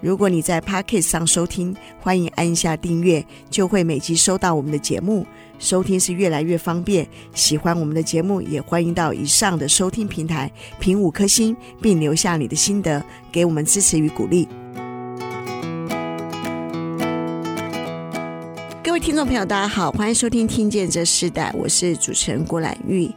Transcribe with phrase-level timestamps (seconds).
[0.00, 5.26] 如果你在 Podcast 上收听，欢迎按下订阅，就会每集收到我们的节目。
[5.58, 7.06] 收听是越来越方便。
[7.34, 14.48] 喜欢我们的节目，也欢迎到以上的收听平台评五颗星，并留下你的心得，给我们支持与鼓励。
[18.82, 23.10] 各位听众朋友，大家好，欢迎收听《听见这世代》，我是主持人郭兰玉。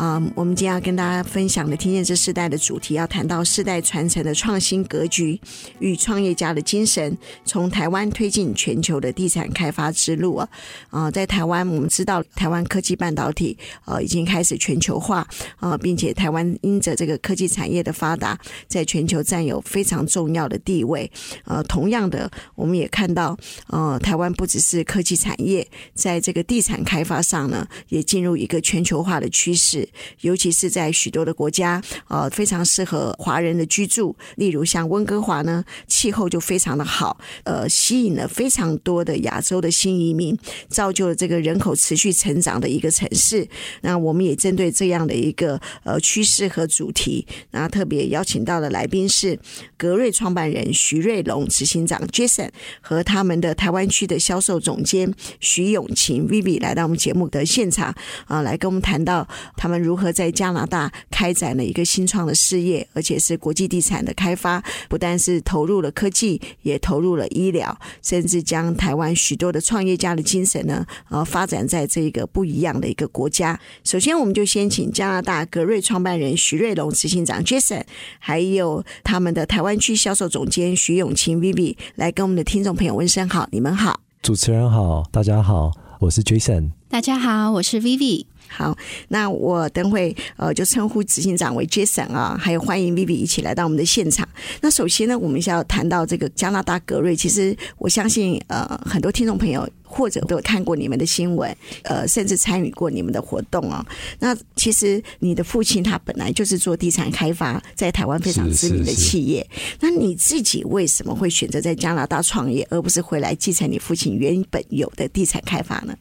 [0.00, 5.38] 啊、我们今天要跟大家分享的“听见这世代”的主题，要谈到世代传承的创新格局
[5.78, 7.14] 与创业家的精神，
[7.44, 10.48] 从台湾推进全球的地产开发之路啊。
[10.88, 15.18] 啊、在台湾，我们知道台湾科技半导体呃已经开始全球化
[15.56, 21.12] 啊、呃，并且台湾因着这个科技产业的发达，在全球占有非常重要的地位。
[21.44, 23.36] 呃，同样的，我们也看到
[23.66, 29.86] 呃，台湾不只是科技产业，在这个地产开发上呢，也进入一个全球化的趋势。
[30.20, 34.14] 尤其是在许多的国家，呃，非常适合华人的居住。
[34.36, 43.48] 例如像温哥华呢，气候就非常的好，呃，吸引了非常多的亚洲的新移民，造就了这个人口持续成长的一个城市。
[43.80, 49.38] 那我们也针对这样的一个呃趋势和主题，那特别邀请到的来宾是
[49.78, 52.50] 格瑞创办人徐瑞龙执行长 Jason
[52.82, 57.88] 和他们的台湾区的销售总监徐永晴 Vivi 来到我们节目的现场
[58.26, 59.69] 啊、呃，来跟我们谈到他。
[59.78, 73.58] 如何在加拿大开展了一个新创的事业，而且是国际地产的开发，不但是投入了科技，也投入了医疗，甚至将台湾许多的创业家的精神呢，呃，发展在这个不一样的一个国家。
[73.84, 77.82] 首先，我们就先请加拿大格瑞创办人徐瑞龙执行长 Jason，
[78.18, 88.26] 还有他们的台湾区销售总监徐永清 Vivi 来跟我们的听众朋友问声好，你们好，主持人好，大家好，我是 Jason，大家好，我是 Vivi。
[88.52, 94.28] 好，那我等会呃就称呼执行长为 Jason 啊，还有欢迎 Vivi 一起来到我们的现场。
[94.60, 103.86] 那首先呢，我们要谈到这个加拿大格瑞，其实我相信呃很多听众朋友或者都有看过你们的新闻，呃甚至参与过你们的活动啊。
[104.18, 109.48] 那其实你的父亲他本来就是做地产开发，在台湾非常知名的企业。
[109.78, 115.94] 那你自己为什么会选择在加拿大创业，而不是回来继承你父亲原本有的地产开发呢？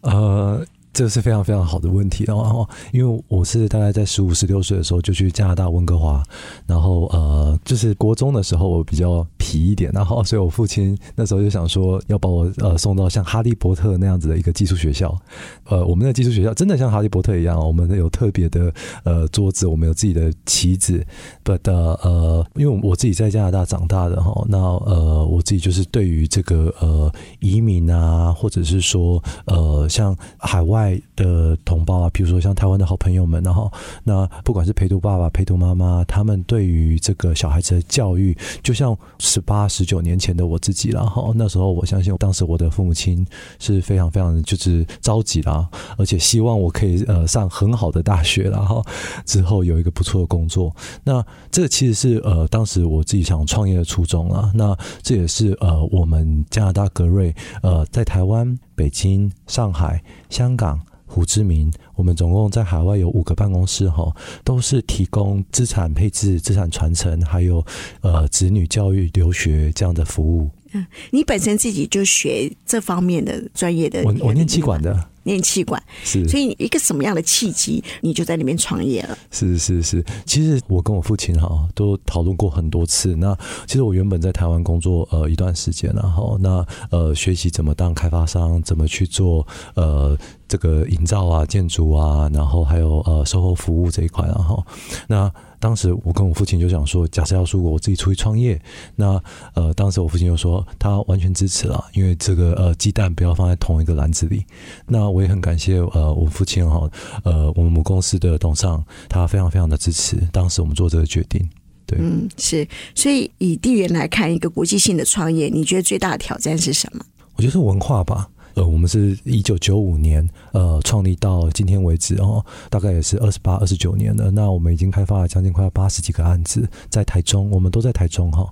[0.00, 0.66] 呃。
[0.92, 6.20] 这是非常非常好的问题，然后因为我是大概在十五、十六岁的时候就去加拿大温哥华，
[6.66, 15.16] 然后呃，就是国中的时候我比较皮一点，然后所以我父亲那时候就想说要把我呃送到像哈利波特那样子的一个寄宿学校，
[15.64, 18.74] 呃，我们的寄宿学校真的像哈利波特一样，我们有特别的
[19.04, 21.06] 呃桌子，我们有自己的旗子
[21.44, 30.79] ，but 呃，因为我自己在加拿大长大的哈，那呃我自己就是对于这个呃移民啊，或者是说呃像海外。
[30.80, 33.70] 爱的同胞啊，比如说像台湾的好朋友们，然后
[34.02, 43.26] 那不管是陪读爸爸、陪读妈妈，他们对于这个小孩子的教育，就像十八、十九年前的我自己，然后那时候我相信，当时我的父母亲
[43.58, 48.84] 是非常非常就是着急啦，而且希望我可以呃上很好的大学，然后
[49.26, 50.74] 之后有一个不错的工作。
[51.04, 54.50] 那这其实是呃当时我自己想创业的初衷啊。
[54.54, 58.58] 那这也是呃我们加拿大格瑞呃在台湾。
[58.80, 60.69] 北京、上海、香港、
[61.12, 67.64] 胡志明，我们总共在海外有五个办公室，哈，都是提供资产配置、资产传承，还有
[68.00, 70.48] 呃子女教育、留学这样的服务。
[70.72, 75.08] 嗯， 你本身自己就学这方面的专业的，我我念气管的。
[75.22, 79.16] 念气管是，所以一个什么样的契机，你就在里面创业了？
[79.30, 83.14] 是是是，其实我跟我父亲哈都讨论过很多次。
[83.14, 83.36] 那
[83.66, 90.16] 其实我原本在台湾工作呃一段时间，然后那呃学习怎么当开发商，怎么去做呃
[90.48, 94.64] 这个营造啊、建筑啊，然后还有呃售后服务这一块，然后
[95.06, 95.30] 那。
[95.60, 98.60] 当时我跟我父亲就想说，假设要出国我自己出去创业，
[98.96, 99.22] 那
[99.54, 104.44] 呃，当时我父亲就说他完全支持了，因为这个呃鸡蛋不要放在同一个篮子里。
[104.86, 106.90] 那我也很感谢呃我父亲哈，
[107.22, 111.48] 呃我们母公司的董事长，他非常非常的支持，当时我们做这个决定。
[111.86, 117.04] 对，嗯，是，所以以地缘来看，一个国际性的创业，你觉得最大的挑战是什么？
[117.36, 118.30] 我觉得是文化吧。
[118.60, 124.30] 呃，我们是一九九五年呃创立到今天为止哦，大概也是二十八、二十九年了。
[124.30, 128.46] 那我们已经开发了将近快要八十几个案子，在台中，我们都在台中哈。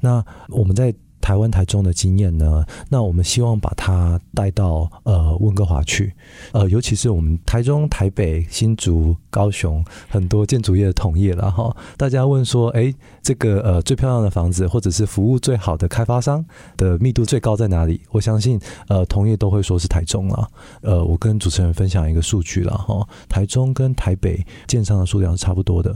[0.00, 6.12] 那我们在台湾台中的经验呢，那我们希望把它带到呃温哥华去，
[6.52, 11.74] 呃，尤其是我们台中、台北、新竹、高雄很多建筑业的同业了哈。
[11.96, 16.44] 大家问说，哎，这个呃最漂亮的房子或者是服务最好的开发商
[16.76, 18.00] 的密度最高在哪里？
[18.10, 18.58] 我相信
[18.88, 20.48] 呃同业都会说是台中了。
[20.82, 25.94] 呃，我跟主持人分享一个数据了哈，台中跟台北建商的数量是差不多的，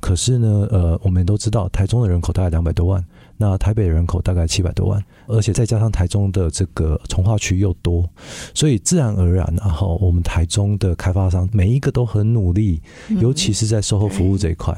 [0.00, 3.04] 可是呢，呃，我们都知道台中的人口大概两百多万。
[3.36, 8.08] 那台北人口大概七百多万，而且再加上台中的这个从化区又多，
[8.54, 12.80] 所以自然而然，然后我们台中的开发商每一个都很努力，
[13.20, 14.76] 尤其是在售后服务这一块。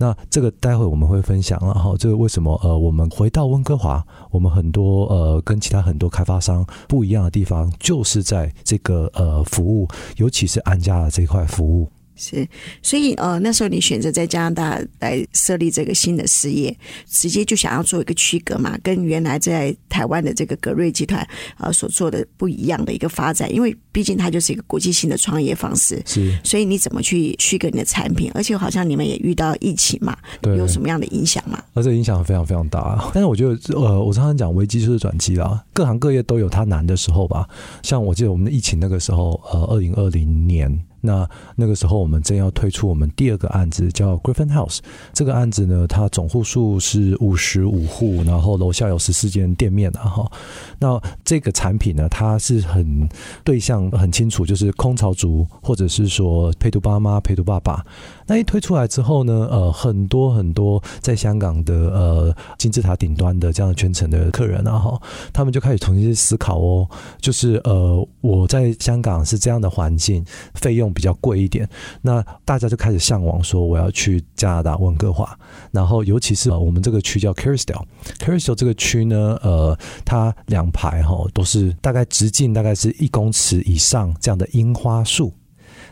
[0.00, 11.90] 那这个待会我们会分享，然后这个为什么呃，我们回到温哥华，我们很多呃跟其他很多开发商不一样的地方，就是在这个呃服务，尤其是安家的这一块服务。
[12.18, 12.46] 是，
[12.82, 16.76] 所以呃，那时候你选择在加拿大来设立这个新的事业，
[17.08, 21.24] 直接就想要做一个区隔嘛，跟原来在台湾的这个格瑞集团
[21.58, 26.02] 呃所做的不一样的一个发展，因为毕竟它就是一个国际性的创业方式。
[26.04, 28.28] 是，所以你怎么去区隔你的产品？
[28.34, 31.62] 而且好像你们也遇到疫情嘛，对，有什么样的影响嘛？
[31.74, 33.08] 而且影响非常非常大。
[33.14, 37.48] 但是我觉得呃，我常常讲危机就是转机啦，各行各业都有它难的时候吧。
[37.84, 40.68] 像我记得我们的疫情那个时候，呃，二零二零年。
[41.00, 44.78] 那那个时候，我们正要推出我们第二个案子，叫 Griffin House。
[45.12, 50.30] 这个案子呢，它总户数是五十五户，然后楼下有十四间店面的哈。
[50.78, 53.08] 那这个产品呢，它是很
[53.44, 57.84] 对象很清楚，就是空巢族，或者是说陪读爸妈、陪读爸爸。
[58.28, 65.02] 那一推出来之后呢，呃，很多很多在香港的呃金字塔顶端的这样的圈层的客人啊哈，
[65.32, 66.86] 他们就开始重新思考哦，
[67.20, 70.22] 就是呃我在香港是这样的环境，
[70.54, 71.66] 费用比较贵一点，
[72.02, 75.34] 那大家就开始向往说我要去加拿大温哥华，
[75.72, 85.32] 然后尤其是我们这个区叫 Kerrisdale，Kerrisdale 这个区呢，呃，它两排哈都是大概直径大概是一公尺以上这样的樱花树。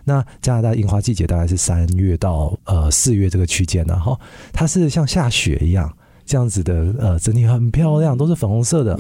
[0.09, 4.17] 那加拿大樱花季节大概是三月到呃四月这个区间，呢，哈
[4.53, 5.93] 它是像下雪一样
[6.27, 8.99] 这样子的，呃，整体很漂亮，都是粉红色的。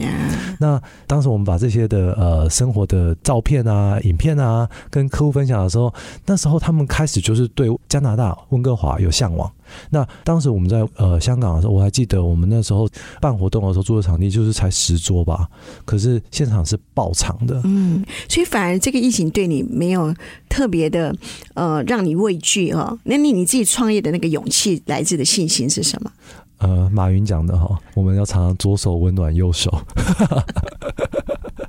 [0.58, 5.92] 那当时我们把这些的呃生活的照片啊、影片啊跟客户分享的时候，
[6.24, 9.50] 那时候他们开始就是对加拿大温哥华有向往。
[9.90, 12.88] 那当时我们在呃香港的时候，我还记得我们那时候
[13.20, 15.48] 办活动的时候租的场地就是才十桌吧，
[15.84, 17.60] 可是现场是爆场的。
[17.64, 20.14] 嗯，所以反而这个疫情对你没有
[20.48, 21.12] 特别的
[21.54, 22.96] 呃让你畏惧哦。
[23.02, 26.12] 那你你自己创业的那个勇气来自的信心是什么？
[26.58, 29.70] 呃，马云讲的哈，我们要常常左手温暖右手。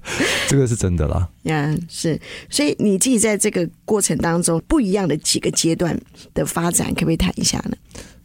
[0.48, 2.20] 这个是真的啦，呀，yeah, 是，
[2.50, 6.00] 所以你自己在这个过程当中不一样的几个阶段
[6.34, 7.76] 的发展，可不可以谈一下呢？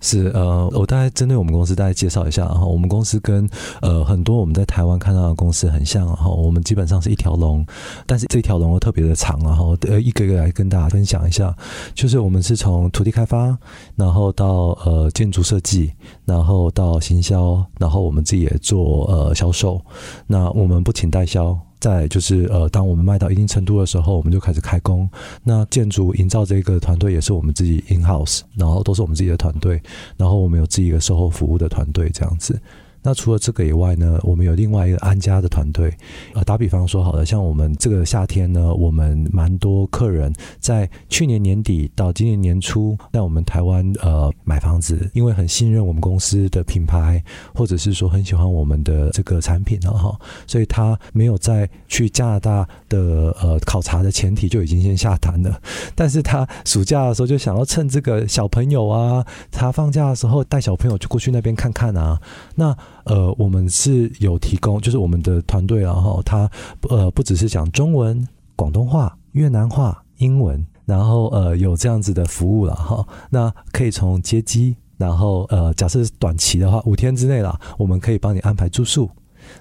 [0.00, 3.49] 是，呃，我大概针对我们公司大概介绍一下哈，我们公司跟
[3.81, 7.64] 呃很多我们在台湾看到的公司很像哈，我们基本上是一条龙，
[8.05, 11.55] 但是这条龙又特别的长，然后呃一个一个来跟大家分享一下，
[11.94, 13.56] 就是我们是从土地开发，
[13.94, 15.93] 然后到呃建筑设计，
[16.25, 19.81] 然后到行销，然后我们自己也做呃销售，
[20.26, 21.56] 那我们不请代销。
[21.82, 25.11] 在就是呃，当我们卖到一定程度的时候，我们就开始开工。
[25.43, 29.82] 那建筑营造这个团队也是我们自己 in house，然后都是我们自己的团队，
[30.17, 32.56] 然后我们有自己的售后服务的团队这样子。
[33.02, 35.93] 那除了这个以外呢，我们有另外一个安家的团队。
[36.34, 47.22] 呃，打比方说好了，像我们这个夏天呢，我们蛮多客人在去年年底到今年年初，在我们台湾呃买房子，因为很信任我们公司的品牌，
[47.55, 55.60] 或者是说很喜欢我们的这个产品了哈，所以他没有在去加拿大的呃考察的前提就已经先下单了。
[55.94, 62.20] 但是他暑假的时候就想要趁这个小朋友啊，他放假的时候带小朋友就过去那边看看啊，
[62.55, 62.77] 那。
[63.05, 66.51] 呃，我们是有提供，就是我们的团队，然后他
[66.89, 73.06] 呃不只是讲中文、广东话、越南话、英文，然后呃有这样子的服务了哈。
[73.31, 79.11] 那可以从接机，然后呃假设短期的话，五天之内啦，我们可以帮你安排住宿。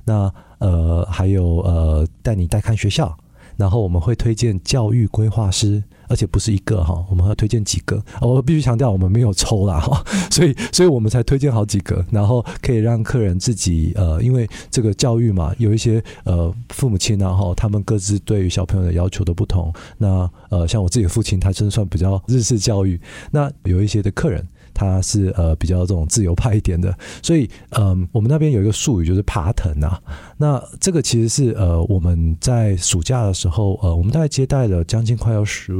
[0.05, 3.17] 那呃还有呃带你带看学校，
[3.61, 5.83] 然后我们会推荐教育规划师。
[6.07, 8.03] 而且不是一个哈，我们要推荐几个。
[8.19, 19.73] 我必须强调，我们没有抽啦哈， 所以所以我们才推荐好几个，然后可以让客人自己呃，因为这个教育嘛，有一些呃父母亲然后他们各自对于小朋友的要求都不同。
[19.97, 22.99] 那呃，像我自己的父亲，他真的算比较日式教育。
[23.31, 24.45] 那有一些的客人。
[24.73, 30.01] 他是呃比较这种自由派一点的，所以嗯、呃，我们那边有一个术语就是爬藤啊。
[30.37, 35.73] 那这个其实是呃我们在暑假的时候，呃，我们大概接待了将近快要十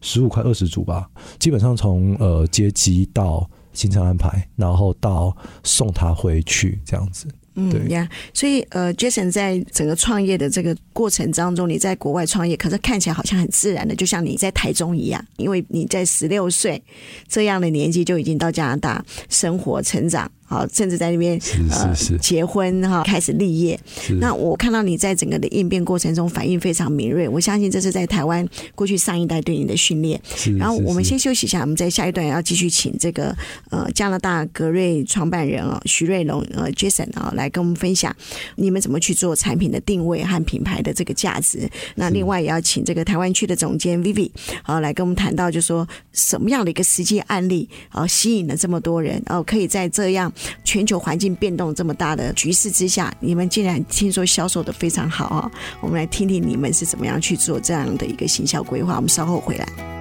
[0.00, 1.08] 十五快二十组吧，
[1.38, 7.26] 基本上从呃接机到行程安排，然后到送他回去这样子。
[7.56, 16.82] 嗯呀，所以呃，Jason 在整个创业的这个过程当中，你在国外创业，可是看起来好像很自然的，就像你在台中一样，因为你在十六岁
[17.26, 20.30] 这样的年纪就已经到加拿大生活成长。
[20.46, 21.38] 好，甚至在那边
[21.70, 23.78] 呃结婚哈，开始立业。
[24.20, 30.20] 那我看到你在整个的应变过程中反应非常敏锐，我相信这是在台湾过去上一代对你的训练。
[30.58, 33.36] 然后我们先休息一下，我们在下一段要继续请这个
[33.70, 38.14] 呃加拿大格瑞创办人啊徐瑞龙呃 Jason 啊来跟我们分享
[38.54, 41.68] 你们怎么去做产品的定位和品牌的这个价值。
[41.96, 44.30] 那另外也要请这个台湾区的总监 Vivi
[44.62, 50.32] 啊来跟我们谈到，就是说什么样的一个实际案例啊吸引了这么多人，哦可以在这样。
[50.64, 55.50] 全球环境变动这么大的局势之下，你们竟然听说销售的非常好啊！
[55.80, 58.96] 我们来听听你们是怎么样去做这样的一个行销规划。
[58.96, 59.95] 我们稍后回来。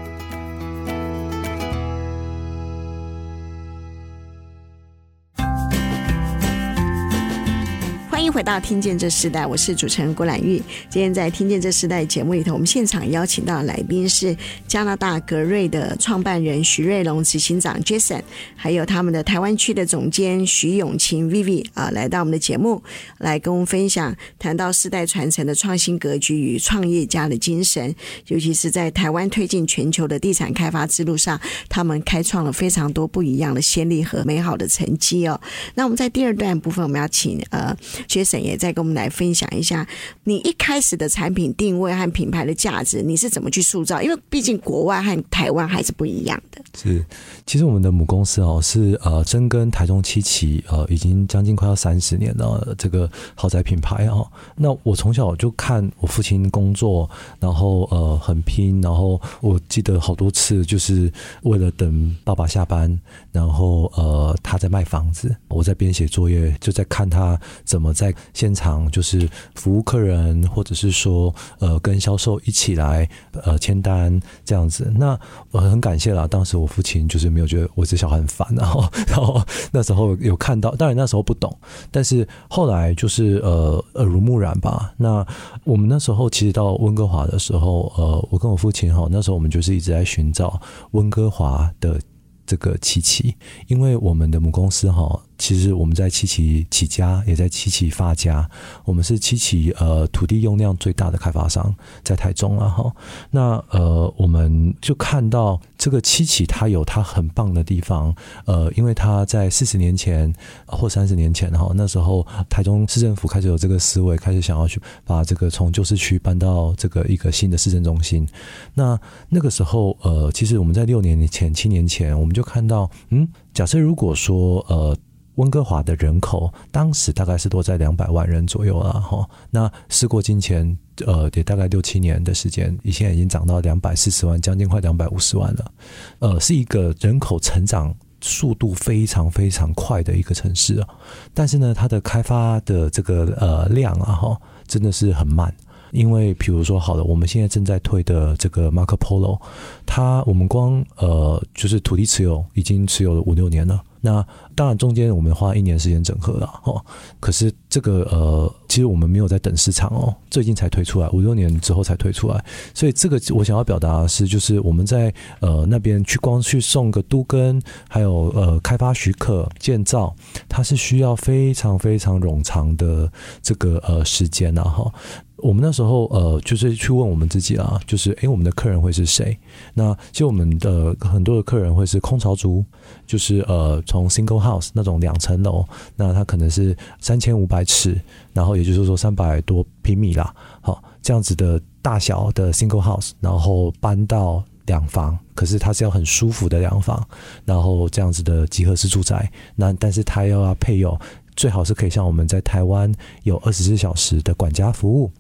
[8.36, 10.62] 回到《听见这时代》，我是主持人郭兰玉。
[10.90, 14.36] 今天在《听见这时代》节目里头，我们现场邀请到的来宾是
[14.68, 18.22] 加拿大格瑞的创办人徐瑞龙执行长 Jason，
[18.54, 22.84] 还有他们的台湾区的总监徐永晴 Vivi 啊，来到我们的节目
[23.20, 27.96] 来跟我们分享，谈到世代传承的创新格局与创业家的精神，
[28.28, 31.40] 尤其是在台湾推进全球的地产开发之路上，
[31.70, 35.40] 他们开创了非常多不一样的先例和美好的成绩哦。
[35.76, 37.74] 那我们在第二段部分，我们要请呃。
[38.10, 39.88] Jason 沈也再跟我们来分享一下，
[40.24, 44.02] 你一开始的产品定位和品牌的价值，你是怎么去塑造？
[44.02, 46.60] 因为毕竟国外和台湾还是不一样的。
[46.74, 47.06] 是，
[47.46, 54.28] 其实我们的母公司哦是呃深耕台中七期，呃已经将近快要三十年了这个豪宅品牌哦。
[54.56, 57.08] 那我从小就看我父亲工作，
[57.40, 61.12] 然后呃很拼，然后我记得好多次就是
[61.44, 63.00] 为了等爸爸下班，
[63.32, 68.15] 然后呃他在卖房子，我在编写作业，就在看他怎么在。
[68.34, 73.10] 现场就是服务客人，或者是说呃跟销售一起来
[73.44, 74.92] 呃签单这样子。
[74.96, 75.20] 那
[75.52, 79.42] 我很感谢啦，当时我父亲就是没有觉得我这小孩很烦，然后然后
[79.72, 81.56] 那时候有看到，当然那时候不懂，
[81.92, 84.94] 但是后来就是呃耳濡目染吧。
[84.98, 85.26] 那
[85.64, 90.60] 我们那时候其实到温哥华的时候，呃，我跟我父亲哈，那时候我们就是一直在寻找
[90.92, 92.00] 温哥华的
[92.46, 93.36] 这个琪琪，
[93.68, 95.20] 因为我们的母公司哈。
[95.38, 98.50] 其实我们在七期起家，也在七期发家。
[98.84, 101.74] 我们是七期呃土地用量最大的开发商，
[102.04, 102.92] 在台中啊哈。
[103.32, 108.16] 那呃我们就看到这个七期它有它很棒的地方，
[108.46, 110.34] 呃，因为它在四十年前
[110.66, 118.28] 或三十年前哈，那时候台中市政府开始有这个思维，开始想要去把这个从旧市区搬到这个一个新的市政中心。
[118.74, 119.00] 那
[119.30, 124.96] 那个时候呃，其实我们在六年前、七年前，我们就看到，嗯，假设如果说呃。
[125.36, 135.72] 温哥华的人口当时大概是多在两百万人左右了哈，那事过境迁，呃，也大概六七年的时间，现在已经涨到两百四十万，将近快两百五十万了，
[136.20, 140.88] 呃，是一个人口成长速度非常非常快的一个城市啊，
[141.34, 145.54] 但是呢，它的开发的这个呃量啊哈，真的是很慢，
[145.92, 149.40] 因为比如说好了，我们现在正在推的这个 Marco Polo，
[149.86, 153.84] 它我们光呃就是土地持有已经持有了五六年了。
[154.02, 154.26] 那
[154.56, 156.84] 当然，中间我们花一年时间整合了哦。
[157.20, 162.44] 可是这个呃，其实我们没有在等市场哦，最近才推出来，五六年之后才推出来。
[162.74, 170.14] 所以这个我想要表达的是，就是我们在呃那边去光去送个都跟，还有呃开发许可建造，
[170.50, 173.10] 它是需要非常非常冗长的
[173.42, 174.94] 这个呃时间呐哈。
[175.38, 179.38] 我们那时候呃，就是去问我们自己啊，就是诶，我们的客人会是谁？
[179.74, 182.64] 那其实我们的很多的客人会是空巢族，
[183.06, 185.64] 就是呃，从 single house 那种两层楼，
[185.98, 188.00] 那它可能是三千五百尺，
[188.34, 197.08] 然后也就是说三百多平米啦，好，这样子的大小的 single house，然后搬到两房，可是它是要很舒服的两房，
[197.46, 201.00] 然后这样子的集合式住宅，那但是它又要配有。
[201.38, 202.90] 最好是可以像我们在台湾
[203.24, 205.12] 有二十四小时的管家服务，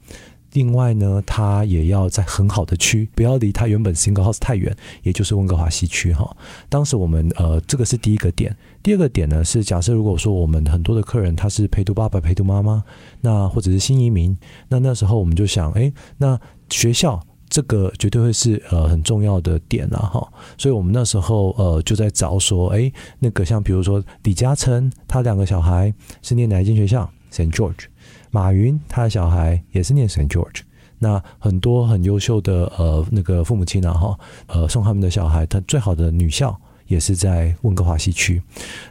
[0.53, 4.73] 另外呢，它也要在很好的区，不要离它原本 single house 太远，
[5.03, 6.33] 也就是温哥华西区哈。
[6.69, 12.83] 当时我们呃，这个是第一个点，第二个点呢是假设如果说我们很多的客人他是陪读爸爸、陪读妈妈，
[13.19, 14.37] 那或者是新移民，
[14.69, 16.39] 那那时候我们就想，哎，那
[16.69, 17.19] 学校。
[17.47, 20.27] 这个绝对会是呃很重要的点了哈，
[20.57, 27.85] 所以我们那时候呃就在找说，哎，那个像比如说李嘉诚，他两个小孩是念哪一间学校？Saint George。
[28.31, 30.61] 马云他的小孩也是念 Saint George。
[30.97, 38.41] 那很多很优秀的呃那个父母亲啊哈，呃送他们的小孩，他最好的女校也是在温哥华西区，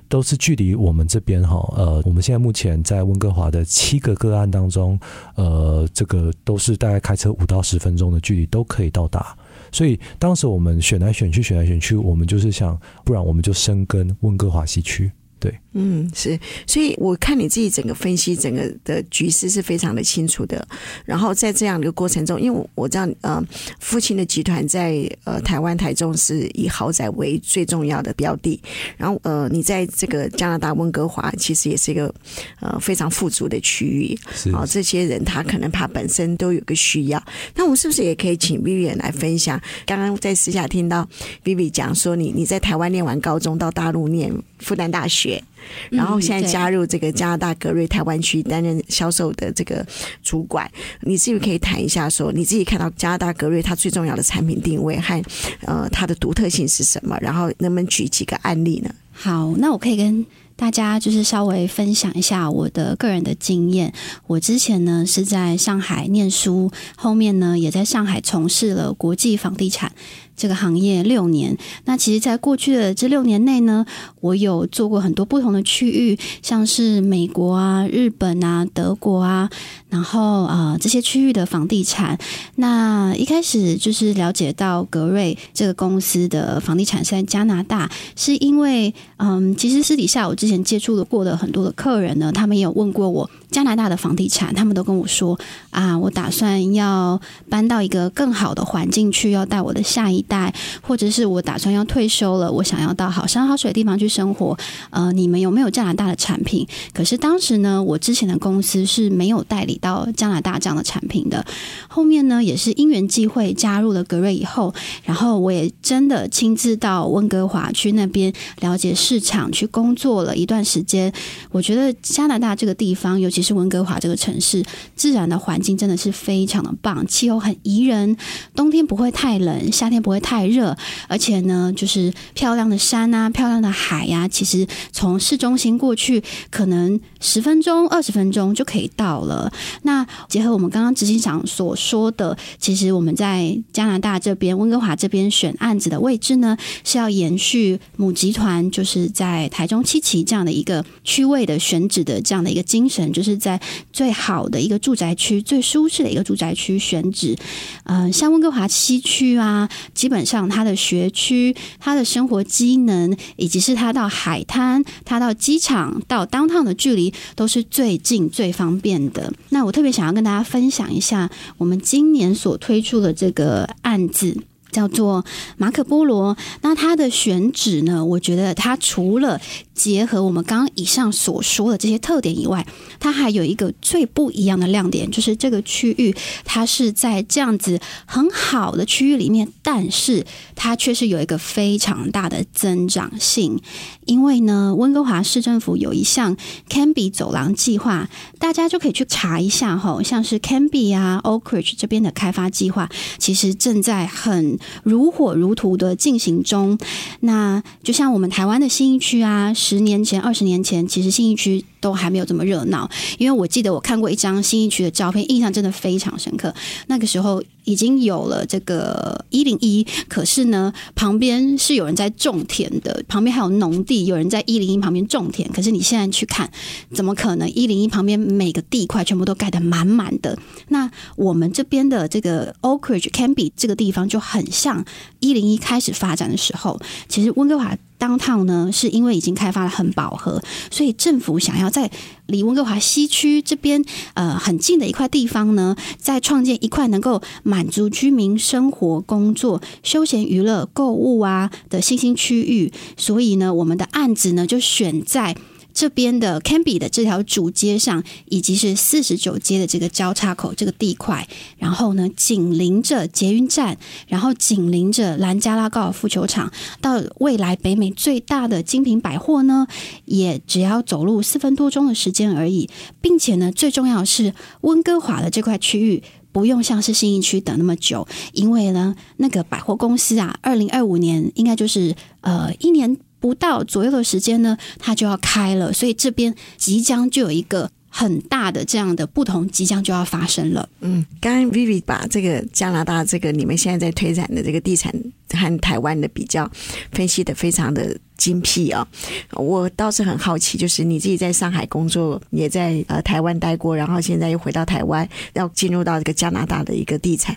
[0.08, 4.98] 都是距离我们这边哈，呃，我们现在目前在温哥华的七个个案当中，
[5.36, 9.36] 呃，这个都是大概开车五到十分钟的距离都可以到达。
[9.72, 15.10] 所以当时我们选来选去，选来选去，我们就是想，不然我们就深耕温哥华西区。
[15.40, 20.64] 对，嗯，是，所以我看你自己整个分析，整个的局势是非常的清楚的。
[21.04, 23.42] 然后在这样的一个过程中，因为我知道，呃，
[23.80, 28.60] 父亲的集团在呃台湾台中是以豪宅为最重要的标的。
[28.96, 32.14] 然后呃，你在这个加拿大温哥华，其实也是一个
[32.60, 34.16] 呃非常富足的区域。
[34.32, 37.20] 是，啊，这些人他可能他本身都有个需要。
[37.56, 39.60] 那我们是不是也可以请 Vivian 来分享？
[39.84, 41.08] 刚刚在私下听到
[41.42, 45.42] Vivi 讲说你，你你在台湾念完高中到大陆念复旦大学。
[45.90, 49.86] 然后现在加入这个加拿大格瑞台湾区担任销售的这个
[50.22, 50.70] 主管，
[51.02, 55.22] 你是不是可以谈一下说你自己看到加拿大格瑞它最重要的产品定位和
[55.66, 57.18] 呃它的独特性是什么？
[57.20, 58.94] 然后能不能举几个案例呢？
[59.12, 63.92] 好，那我可以跟大家就是稍微分享一下我的个人的经验。
[64.26, 69.92] 我之前呢是在上海念书，后面呢也在上海从事了国际房地产。
[70.36, 73.86] 这个行业六年，那其实，在过去的这六年内呢，
[74.20, 79.48] 我有做过很多不同的区域，像是美国啊、日本啊、德国啊，
[79.88, 82.18] 然后啊、这些区域的房地产。
[82.56, 95.38] 那一开始就是了解到格瑞这个公司的房地产是在加拿大，是因为嗯，其实私底下我之前接触的过的很多的客人呢，他们也有问过我加拿大的房地产，他们都跟我说
[95.70, 100.23] 啊，我打算要搬到一个更好的环境去，要带我的下一。
[100.28, 100.52] 带，
[100.82, 104.56] 或者是我打算要退休了，我想要到好山好水的地方去生活。
[104.90, 106.66] 呃，你们有没有加拿大的产品？
[106.92, 111.44] 可是当时呢，我之前的公司是没有代理到加拿大这样的产品的。
[111.88, 121.12] 后面呢，也是因缘际会加入了格瑞以后，然后我也真的亲自到温哥华去那边了解市场，去工作了一段时间。
[121.50, 124.64] 我觉得加拿大这个地方，尤其是温哥华这个城市，
[124.96, 128.16] 自然的环境真的是非常的棒，气候很宜人，
[128.54, 130.13] 冬天不会太冷，夏天不会。
[130.14, 130.76] 会太热，
[131.08, 139.52] 而且呢，就是漂亮的山啊，漂亮的海呀、啊，其实从市中心过去，可能十分钟、二十分钟就可以到了。
[139.82, 153.60] 那结合我们刚刚执行长所说的，其实我们在加拿大这边温哥华这边选案子的位置呢，是要延续母集团就是在台中七期这样的一个区位的选址的这样的一个精神，就是在
[153.92, 157.36] 最好的一个住宅区、最舒适的一个住宅区选址。
[157.84, 159.68] 嗯、像温哥华西区啊。
[160.04, 169.32] 基本上，他的学区、他的生活机能，以及是他到海滩、他到机场、到 downtown 的距离，都是最近、最方便的。
[169.48, 174.36] 那我特别想要跟大家分享一下，我们今年所推出的这个案子。
[174.70, 175.24] 叫做
[175.56, 178.04] 马可波罗，那它的选址呢？
[178.04, 179.40] 我觉得它除了
[179.74, 182.66] 结合我们刚刚以上所说的这些特点以外，
[183.00, 193.60] 它还有一个最不一样的亮点，就是这个区域它是在这样子很好的区域里面，但是它却是有一个非常大的增长性。
[194.06, 196.36] 因为呢，温哥华市政府有一项
[196.68, 198.08] Cambie 走廊计划，
[198.38, 206.78] 大家就可以去查一下哈，像是 Cambie 啊、Oakridge 这边的开发计划，其实正在很如火如荼的进行中。
[207.20, 212.90] 那就像我们台湾的新一区啊，十年前、二十年前，其实新义区都还没有这么热闹。
[213.16, 216.54] 因为我记得我看过一张新义区的照片，印象真的非常深刻。
[216.88, 224.04] 那个时候已经有了这个一零一，可是呢，旁边是有人在种田的，旁边还有农地。
[224.04, 226.50] 有人在一零一旁边种田，可是你现在去看，
[226.92, 227.50] 怎么可能？
[227.54, 230.36] 一零一旁边每个地块全部都盖得满满的。
[230.68, 234.84] 那我们这边的这个 Oakridge Cambie 这个地方就很像
[235.20, 236.78] 一零一开始发展的时候。
[237.08, 241.90] 其实温哥华江套呢，是因为已经开发了很饱和，所以政府想要在
[242.26, 252.70] 离温哥华西区这边呃很近的一块地方呢，再创建一块能够满足居民生活、工作、休闲娱乐、购物啊的新兴区域。
[252.98, 255.34] 所以呢，我们的案子呢就选在。
[255.74, 269.66] 这边的 Cambie 的这条主街上，以及是四十九街的这个交叉口这个地块，然后呢，紧邻着捷运站，然后紧邻着兰加拉高尔夫球场，到未来北美最大的精品百货呢，
[270.04, 282.96] 也只要走路四分多钟的时间而已，并且呢，最重要是温哥华的这块区域不用像是新义区等那么久，因为呢，那个百货公司啊，二零二五年应该就是呃一年。
[283.24, 290.68] 不到左右的时间呢，它就要开了，所以这边即将就有一个很大的这样的不同即将就要发生了。
[290.82, 294.92] 嗯，刚刚 Vivi 把这个加拿大这个你们现在在推展的这个地产
[295.30, 296.46] 和台湾的比较
[296.92, 298.86] 分析得非常的精辟啊，
[299.32, 307.34] 我倒是很好奇，就是你自己在上海工作，也在呃台湾待过，然后现在又回到台湾，要进入到这个加拿大的一个地产，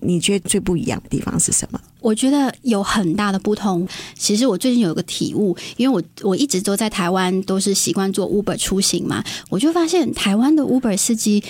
[0.00, 1.80] 你觉得最不一样的地方是什么？
[2.00, 3.86] 我觉得有很大的不同。
[4.16, 11.42] 其实我最近有一个体悟，因为我我一直都在台湾，都是习惯做 Uber 出行嘛，我就发现台湾的 Uber 司机。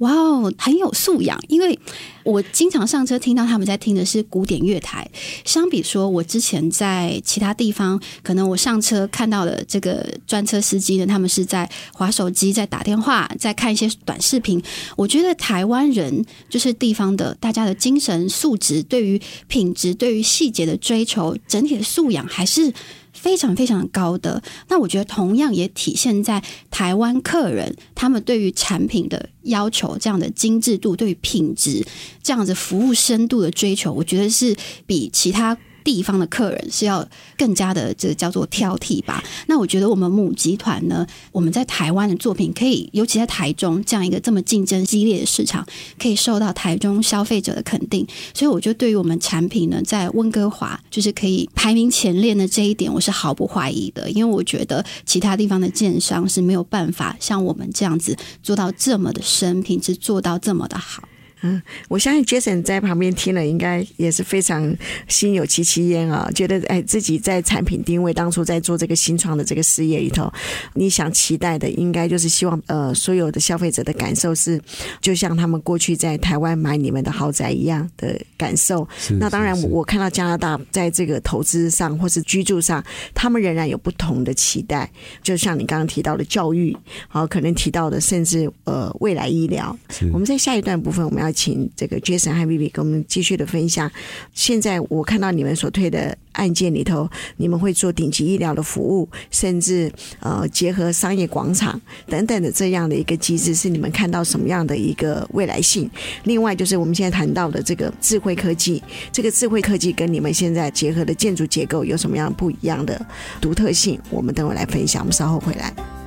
[0.00, 1.78] 哇哦，很有素养，因为
[2.24, 5.08] 我经常上车听到他们在听的是古典乐台。
[5.44, 14.62] 相比说，我之前在其他地方，可能我上车看到的这个专车司机呢，他们是在划手机、在打电话、在看一些短视频。
[14.96, 22.72] 我觉得台湾人就是地方的，大家的精神素质、对于品质、对于细节的追求，整体的素养还是。
[23.20, 31.86] 非常非常高的，那我觉得同样也体现在台湾客人他们对于产品的要求，这样的精致度，对于品质
[32.22, 34.56] 这样子服务深度的追求，我觉得是
[34.86, 35.56] 比其他。
[35.84, 39.22] 地方的客人是要更加的这叫做挑剔吧。
[39.46, 45.66] 那我觉得我们母集团呢，我们在台湾的作品可以，尤其在台中这样一个这么竞争激烈的市场，
[45.98, 48.06] 可以受到台中消费者的肯定。
[48.34, 54.10] 所以我觉得对于我们产品呢，在温哥华就是可以排名前列的这一点，我是毫不怀疑的。
[54.10, 61.09] 因为我觉得其他地方的建商是没有办法像我们这样子做到这么的深，品质做到这么的好。
[61.42, 64.76] 嗯，我相信 Jason 在旁边听了，应该也是非常
[65.08, 70.30] 心有戚戚焉啊，觉得哎，自己在产品定位当初在做这个新创的这个事业里头，
[70.74, 74.60] 你想期待的，应该就是希望呃，所有的消费者的感受是，
[75.00, 78.86] 就像他们过去在台湾买你们的豪宅一样的感受。
[79.18, 84.90] 那当然，我看到加拿大在这个投资上或是居住上，他们仍然有不同的期待。
[85.22, 86.76] 就像你刚刚提到的教育，
[87.08, 89.74] 好，可能提到的甚至呃未来医疗。
[90.12, 91.29] 我们在下一段部分我们要。
[91.32, 93.90] 请这个 Jason 和 Vivi 跟我们继续的分享。
[94.32, 99.90] 现在我看到你们所推的案件里头，你们会做顶级医疗的服务，甚至
[100.20, 105.90] 呃结合商业广场等等的这样的一个机制，是你们看到什么样的一个未来性？
[106.24, 113.04] 另外就是我们现在谈到的这个智慧科技，这个智慧科技跟你们现在结合的建筑结构有什么样不一样的
[113.40, 114.00] 独特性？
[114.10, 115.02] 我们等会来分享。
[115.02, 115.99] 我们稍后回来。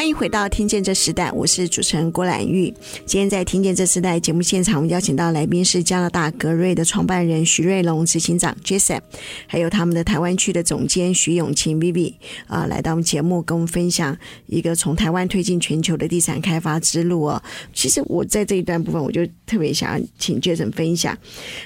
[0.00, 2.72] 欢迎回到《听见这时代》，我是主持人郭兰玉。
[3.04, 8.98] 今天在《听见这时代》节目现场，我们邀请到来宾是加拿大格瑞的创办人徐瑞龙执行长 Jason，
[9.46, 12.14] 还有他们的台湾区的总监徐永晴 Vivi
[12.46, 17.42] 啊，来到我们节目跟我们分享一个从台湾推进全球的地产开发之路哦。
[17.74, 21.14] 其实我在这一段部分，我就特别想要请 Jason 分享。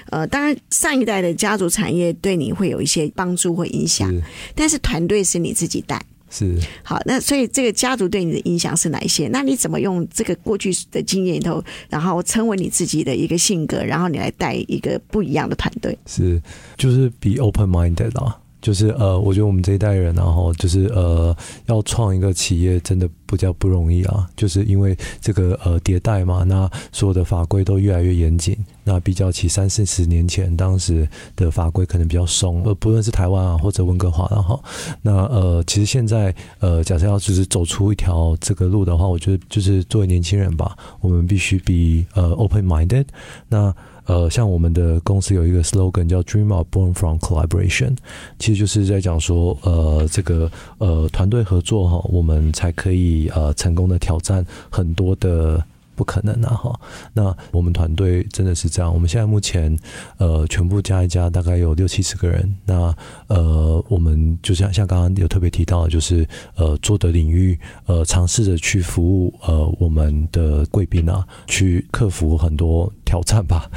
[0.09, 4.13] 呃，当然上一代的家族产业对你会有一些帮助或影响，
[4.53, 6.05] 但是团队是你自己带。
[6.29, 9.27] 是好，那所以这个家族对你的影响是哪一些？
[9.27, 15.97] 那你怎么用这个过去的经验里头，然后成为你自己的一个性格，然后你来带一个不一样的团队？
[16.05, 16.41] 是，
[16.77, 18.39] 就是 be open minded 啊。
[18.65, 24.27] 就是呃，我觉得我们这一代人，然后就是呃，要创一个企业，真的比较不容易啊。
[24.35, 28.57] 就是因为这个呃迭代嘛，那所有的法规都越来越严谨。
[28.83, 34.59] 那比较起三四十年前，当时的法规可能比较松，呃，不论是台湾啊或者温哥华，然后
[35.03, 43.05] 那呃，其实现在呃，假设要就是走出一条这个路的话，我觉得就是作为年轻人吧，我们必须比呃 open minded。
[43.47, 43.71] 那
[44.05, 47.95] 呃，像我们的公司有一个 slogan 叫 “Dream are born from collaboration”，
[48.39, 55.63] 其实就是在讲说，呃，这个呃团队合作哈，我们才可以呃成功的挑战很多的。
[55.97, 56.53] 不可能啊！
[56.53, 56.77] 哈，
[57.13, 58.93] 那我们团队真的是这样。
[58.93, 59.73] 我们现在目前，
[60.17, 62.53] 呃，全部加一加，大概有六七十个人。
[62.65, 62.93] 那
[63.27, 73.69] 呃，我们就像像刚刚有特别提到，就是呃，做的领域，呃，尝试着去服务呃我们的贵宾啊，去克服很多挑战吧。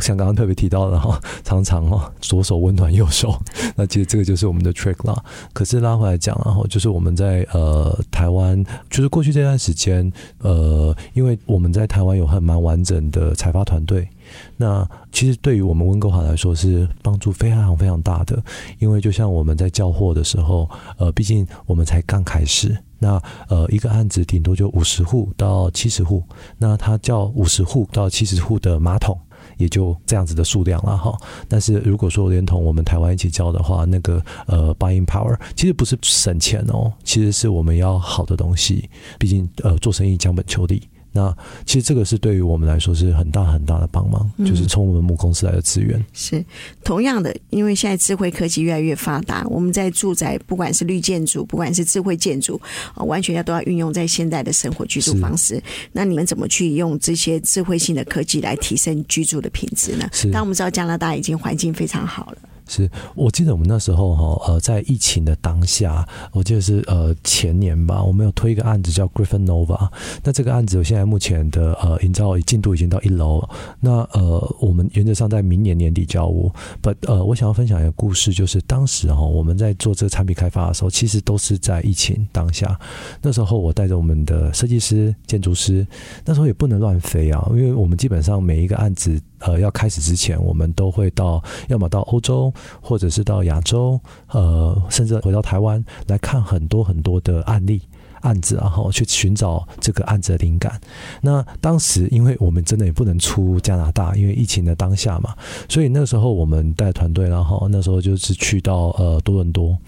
[0.00, 3.38] 像刚刚特别提到的哈，常常哈，左手温暖右手，
[3.76, 5.22] 那其实这个就是我们的 trick 啦。
[5.52, 11.66] 可是拉回来讲，然后就是我们在呃台湾，就是过去这段时间，呃，因为我们。
[11.66, 14.08] 我们在台湾有很蛮完整的采发团队，
[14.56, 18.40] 那其实对于我们温哥华来说是帮助非常非常大的，
[18.78, 26.22] 因为就像我们在交货的时候，呃，毕竟我们才刚开始，那呃一个案子顶多就五十户到七十户，
[26.58, 29.18] 那他叫五十户到七十户的马桶
[29.58, 31.16] 也就这样子的数量了哈。
[31.48, 40.82] 但是如果说连同我们台湾一起交的话，那个呃 buying power 其实不是省钱哦，其实是我们要好的东西，毕竟呃做生意讲本求利。
[41.16, 46.04] 那其实这个是对于我们来说是很大很大的帮忙，嗯、就是从我们母公司来的资源。
[46.12, 46.44] 是
[46.84, 52.60] 同样的，因为现在智慧科技越来越发达，我们在住宅不管是绿建筑，不管是智慧建筑，
[52.94, 55.62] 啊，完全要都要运用在现代的生活居住方式。
[55.90, 60.06] 那你们怎么去用这些智慧性的科技来提升居住的品质呢？
[60.12, 62.38] 是当我们知道加拿大已经环境非常好了。
[62.68, 69.88] 是我记得我们那时候哈呃，在疫情的当下，我记得是呃前年吧，我们有推一个案子叫 Griffin Nova。
[70.22, 73.48] 那这个案子现在目前的呃营造进度已经到一楼，
[73.80, 76.50] 那呃我们原则上在明年年底交屋。
[76.82, 82.78] But 呃我想要分享一个故事，就是当时哈我们在做这个产品开发的时候，其实都是在疫情当下。
[83.22, 85.86] 那时候我带着我们的设计师、建筑师，
[86.24, 89.20] 那时候也不能乱飞啊，因为我们基本上每一个案子。
[89.40, 97.82] 呃，要开始之前，我们都会到，要么到欧洲，或者是到亚洲，呃，甚至回到台湾来看很多很多的案例。
[98.26, 100.80] 案子，然后去寻找这个案子的灵感。
[101.20, 105.34] 那当时，因为我们真的也不能出加拿大，因为疫情的当下嘛，
[105.68, 109.78] 所以那时候我们带团队，然后那时候就是去到呃多伦多，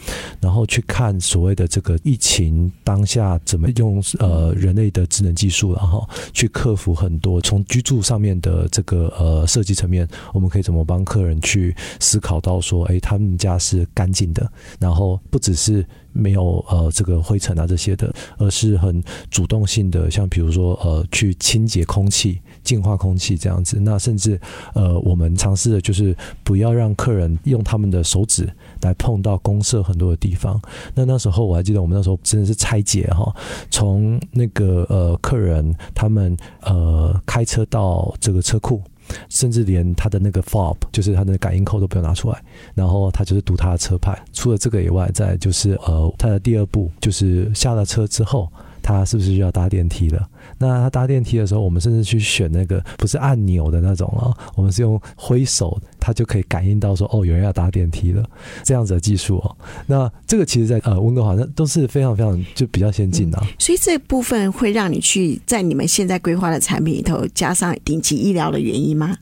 [0.41, 14.49] 然后去看所谓的这个疫情当下怎么用呃人类的智能技术，然后去克服很多从居住上面的这个呃设计层面，我们可以怎么帮客人去思考到说，哎，他们家是干净的，
[14.79, 15.85] 然后不只是。
[16.13, 23.79] 没有呃这个灰尘啊这些的，而是很主动性的，像比如说呃去清洁空气、净化空气这样子。
[23.81, 24.41] 那甚至
[24.75, 28.49] 呃我们尝试的就是不要让客人用他们的手指
[28.83, 30.61] 来碰到公社很多的地方。
[30.95, 33.35] 那那时候我还记得我们那时候真的是拆解哈，
[33.71, 38.83] 从那个呃客人他们呃开车到这个车库。
[39.29, 42.43] 甚至连他的那个 fob，就是他的感应扣都不用拿出来，
[42.75, 44.19] 然后他就是读他的车牌。
[44.33, 48.49] 除了这个以外，再就是呃，他的第二步就是下了车之后，
[48.83, 50.29] 他是不是就要搭电梯了？
[50.59, 58.25] 那他搭电梯的时候，我们甚至去选那个不是按钮的那种哦，我们是用挥手，他就可以感应到说哦，有人要搭电梯了，
[58.65, 59.57] 这样子的技术哦。
[59.87, 69.17] 那这个其实在呃温哥华那都是非常非常就比较先进的，所以这部分会让你去在你们现在规划的产品里头加上顶级医疗的原因吗？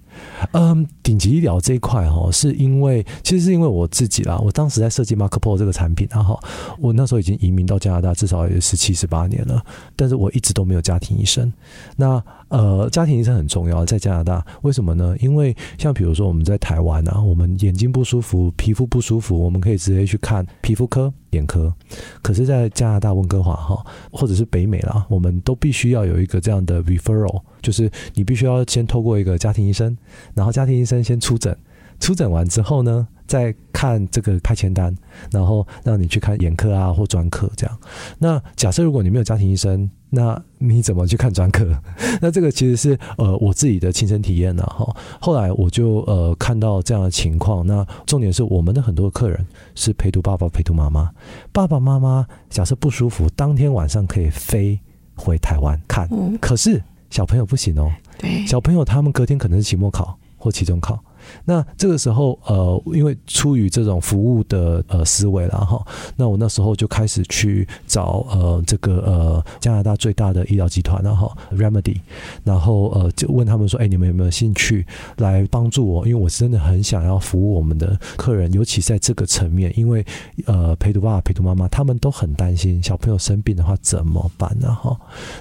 [0.52, 4.38] 嗯，顶级医疗这一块哈，是因为其实是因为我自己啦。
[4.38, 6.38] 我当时在设计 Markpro 这个产品，然后
[6.78, 11.52] 我那时候已经移民到加拿大，至少也是七十八年了，但是我一直都没有家庭医生。
[11.96, 15.16] 那呃，家庭医生很重要，在加拿大为什么呢？
[15.18, 21.74] 因为像比如说我们在台湾啊，我们眼睛不舒服、皮肤不舒服，我们可以直接去看皮肤科、眼科。
[22.22, 29.96] 可是，在加拿大温哥华哈，或者是北美啦，我们都必须要有一个这样的 referral，就是你必须要先透过一个家庭医生，
[30.32, 31.56] 然后家庭医生先出诊，
[31.98, 34.94] 出诊完之后呢，再看这个派遣单，
[35.32, 37.76] 然后让你去看眼科啊或专科这样。
[38.18, 41.68] 那假设如果你没有家庭医生，那你怎么去看专科？
[42.22, 44.96] 那这个其实是呃我自己的亲身体验了哈。
[45.20, 47.66] 后来我就呃看到这样的情况。
[47.66, 51.12] 那重点是我们的很多客人是陪读爸爸陪读妈妈，
[51.52, 54.80] 爸爸妈妈假设不舒服，当天晚上可以飞
[55.14, 56.08] 回台湾看。
[56.40, 57.92] 可是小朋友不行哦。
[58.18, 60.98] 对，小朋友他们隔天可能是期末考或期中考。
[61.44, 65.84] 那这个时候，呃，因为出于这种服务的呃思维了哈，
[66.16, 72.00] 那我那时候就开始去找呃这个呃加拿大最大的医疗集团然后 Remedy，
[72.44, 74.86] 然后呃就问他们说，哎，你们有没有兴趣
[75.18, 76.06] 来帮助我？
[76.06, 80.04] 因为我真的很想要服务我们的客人，尤其在这个层面，因为
[80.46, 84.74] 呃陪读爸爸陪读妈妈他们都很担心小朋友生病的话怎么办呢？
[84.74, 84.96] 哈，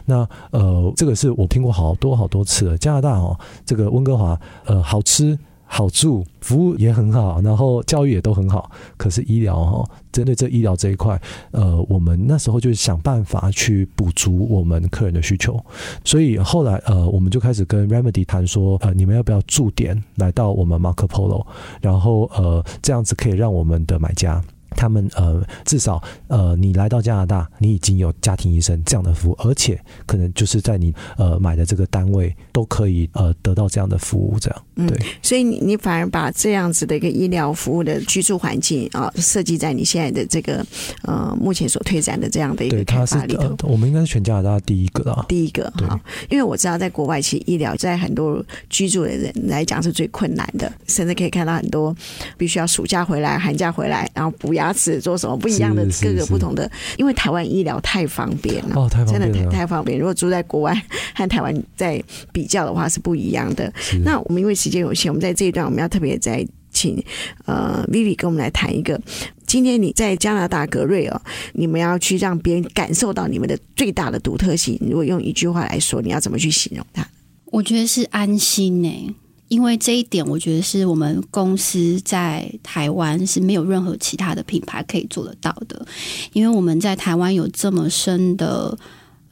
[0.06, 5.38] 那呃这个是我听过好多好多次了，加拿大哦，这个温哥华呃好吃。
[5.66, 8.72] 好住，服务也很好，然后教育也都很好。
[8.98, 11.20] 可是医疗哈，针对这医疗这一块，
[11.52, 15.60] 呃，我们那时候就是想办法去补足我们客人的需求。
[16.04, 21.46] 所以后来呃，我们就开始跟 Remedy 谈说，呃，你们要不要驻点来到我们 Marco Polo，
[21.82, 24.42] 然后呃，这样子可以让我们的买家。
[24.76, 34.98] 他们呃，至少呃，你来到加拿大，你已经有家庭医生这样的服务，而且可能就是在你呃买的这个单位都可以呃得到这样的服务，这样对。
[34.98, 40.66] 嗯，所以你你反而把这样子的一个医疗服务的居住环境啊，设计在你现在的这个
[41.04, 43.44] 呃目前所推展的这样的一个开发里头。
[43.44, 45.98] 呃，我们应该是全加拿大第一个啊，第一个哈，
[46.30, 51.96] 因为我知道在国外其实医疗在很多居住的人来讲是最困难的，甚至可以看到很多
[52.38, 54.65] 必须要暑假回来、寒假回来，然后补牙。
[54.66, 59.98] 牙齿做什么不一样的，各个不同的，因为台湾医疗太方便了，哦，太方便了，真的太太方便。
[60.00, 60.74] 如果住在国外
[61.14, 63.72] 和台湾在比较的话是不一样的。
[64.04, 67.02] 那我们因为时间有限，我们在这一段我们要特别在请
[67.46, 69.00] 呃 Vivi 跟我们来谈一个，
[69.46, 71.22] 今天你在加拿大格瑞哦，
[71.54, 74.78] 你们要去让别人感受到你们的最大的独特性。
[74.82, 77.06] 如果用一句话来说，你要怎么去形容它？
[77.46, 79.16] 我觉得是安心呢，
[79.48, 85.86] 因为这一点我觉得是我们公司在台湾是没有任何其他的品牌可以做得到的，
[86.34, 88.78] 因为我们在台湾有这么深的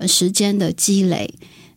[0.08, 1.34] 时间的积累。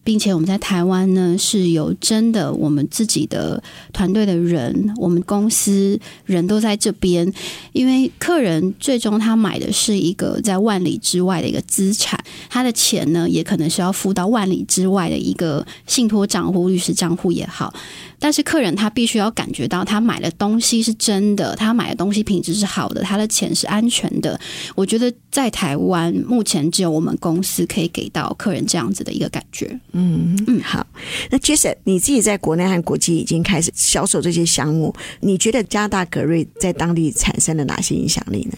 [0.07, 3.61] 并且我们在台湾呢，是有真的我们自己的
[3.93, 7.29] 团队的人，我们公司人都在这边。
[7.73, 12.17] 因为客人最终他买的是一个在万里之外的一个资产，
[12.49, 17.75] 他的钱呢，也可能是要付到万里之外的一个信托账户、律师账户也好。
[18.19, 24.39] 但是客人他必须要感觉到他买的东西是真的，他买的东西品质是好的，他的钱是安全的。
[24.75, 29.79] 我觉得在台湾目前只有我们公司可以给到客人这样子的一个感觉。
[29.93, 30.87] 嗯嗯，好。
[31.31, 38.53] 那 Jason，你自己在国内和国际已经开始销售这些项目，你觉得加拿大格瑞在当地产生了哪些影响力呢？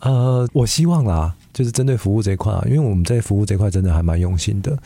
[0.00, 4.78] 呃，我希望啦，就是针对服务这一块啊，因为我们在服务这一块真的还蛮用心的。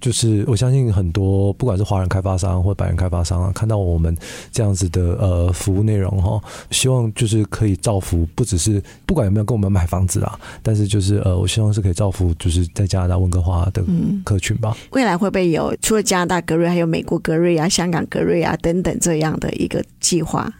[0.00, 4.16] 就是我相信很多不管是华人开发商或白人开发商啊，看到我们
[4.50, 13.84] 这样子的呃服务内容哈，希望就是可以造福不只是不管有没有跟我们买房子啊，但是就是呃我希望是可以造福就是在加拿大温哥华的
[14.24, 14.74] 客群吧。
[14.76, 20.50] 嗯，未来会不会有除了加拿大格瑞，还有美国格瑞啊、香港格瑞啊等等这样的一个计划？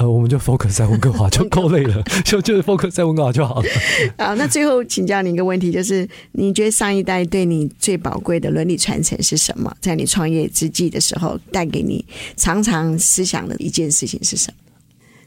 [0.00, 3.68] 呃，我们就 focus 在温哥华就够累了，就就是 focus 在温哥华就好了。
[4.16, 9.70] 好，那最后请教你一个问题，就是你觉得上一代对你最宝贵的伦理传承是什么？
[9.78, 12.02] 在你创业之际的时候，带给你
[12.34, 14.50] 常常思想的一件事情是什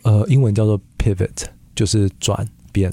[0.01, 0.11] 么？
[0.11, 1.29] 呃，英文叫做 pivot，
[1.75, 2.91] 就是转变。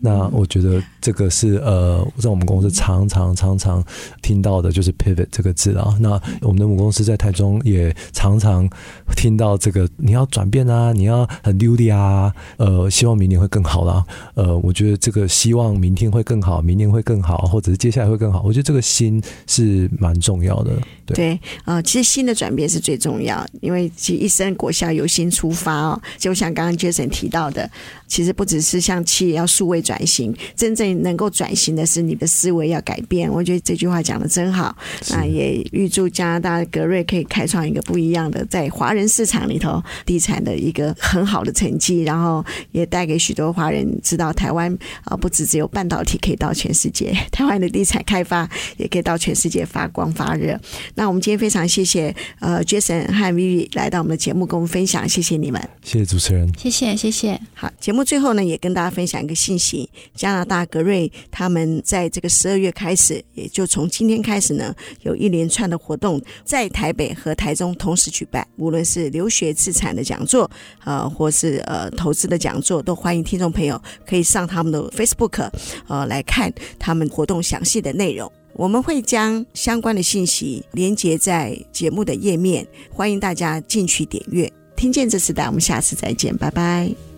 [0.00, 3.84] 那我觉得这个是呃，在我们公司常常常常
[4.22, 5.94] 听到的，就是 pivot 这个字啊。
[6.00, 8.68] 那我们的母公司在台中也常常
[9.16, 14.04] 听到这个，你要转变啊，你要很努力啊，呃，希望明年会更好啦。
[14.34, 20.72] 呃，我觉得这个希望明天会更好，明年会更好，或者是接下来会更好，我觉得这个心是蛮重要的。
[21.06, 27.68] 对，呃，其实新的转变是最重要，因为其实一生国孝由心出发哦，就像刚刚 Jason 提到的，
[28.10, 33.30] 其实不只是像企业要数位转型，真正能够转型的是你的思维要改变。
[33.32, 34.76] 我觉得这句话讲的真好。
[35.10, 50.58] 那也预祝加拿大格瑞可以开创一个不一样的在华人市场里头地产的一个很好的成绩，然后也带给许多华人知道台湾啊，不只只有半导体可以到全世界， 台湾的地产开发也可以到全世界发光发热。
[50.96, 57.40] 那我们今天非常谢谢呃 Jason 和 Vivi 来到我们的节目跟我们分享，谢谢你们，谢谢主持人，谢谢谢谢。
[57.54, 70.50] 好，节目最后呢，也跟大家分享一个信息：加拿大格瑞他们在这个十二月开始，也就从今天开始呢，有一连串的活动在台北和台中同时举办，无论是留学资产的讲座，
[70.84, 75.50] 呃，或是呃投资的讲座，都欢迎听众朋友可以上他们的 Facebook，
[75.88, 78.30] 呃，来看他们活动详细的内容。
[78.54, 84.52] 我们会将相关的信息连接在节目的页面，欢迎大家进去点阅。
[84.76, 87.09] 听见这时代，我们下次再见，拜拜。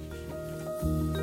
[0.82, 1.21] Bye.